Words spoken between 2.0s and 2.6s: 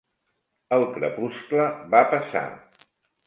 passar.